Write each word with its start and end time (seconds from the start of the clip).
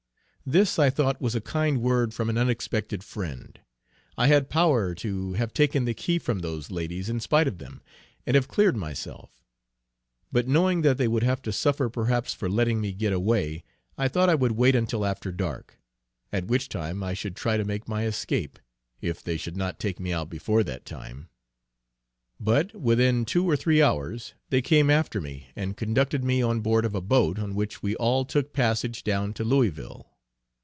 This 0.43 0.77
I 0.77 0.89
thought 0.89 1.21
was 1.21 1.33
a 1.33 1.39
kind 1.39 1.81
word 1.81 2.13
from 2.13 2.29
an 2.29 2.37
unexpected 2.37 3.05
friend: 3.05 3.57
I 4.17 4.27
had 4.27 4.49
power 4.49 4.93
to 4.95 5.33
have 5.33 5.53
taken 5.53 5.85
the 5.85 5.93
key 5.93 6.19
from 6.19 6.39
those 6.39 6.69
ladies, 6.69 7.07
in 7.09 7.21
spite 7.21 7.47
of 7.47 7.57
them, 7.59 7.81
and 8.25 8.35
have 8.35 8.49
cleared 8.49 8.75
myself; 8.75 9.45
but 10.29 10.49
knowing 10.49 10.81
that 10.81 10.97
they 10.97 11.07
would 11.07 11.23
have 11.23 11.41
to 11.43 11.53
suffer 11.53 11.87
perhaps 11.87 12.33
for 12.33 12.49
letting 12.49 12.81
me 12.81 12.91
get 12.91 13.13
away, 13.13 13.63
I 13.97 14.09
thought 14.09 14.27
I 14.29 14.35
would 14.35 14.53
wait 14.53 14.75
until 14.75 15.05
after 15.05 15.31
dark, 15.31 15.77
at 16.33 16.47
which 16.47 16.67
time 16.67 17.01
I 17.01 17.13
should 17.13 17.37
try 17.37 17.55
to 17.55 17.63
make 17.63 17.87
my 17.87 18.05
escape, 18.05 18.59
if 18.99 19.23
they 19.23 19.37
should 19.37 19.55
not 19.55 19.79
take 19.79 20.01
me 20.01 20.11
out 20.11 20.29
before 20.29 20.63
that 20.63 20.85
time. 20.85 21.29
But 22.41 22.73
within 22.75 23.23
two 23.23 23.49
or 23.49 23.55
three 23.55 23.81
hours, 23.81 24.33
they 24.49 24.61
came 24.63 24.89
after 24.89 25.21
me, 25.21 25.47
and 25.55 25.77
conducted 25.77 26.25
me 26.25 26.41
on 26.41 26.59
board 26.59 26.83
of 26.83 26.95
a 26.95 26.99
boat, 27.01 27.39
on 27.39 27.55
which 27.55 27.81
we 27.81 27.95
all 27.95 28.25
took 28.25 28.51
passage 28.51 29.03
down 29.05 29.33
to 29.35 29.45
Louisville. 29.45 30.07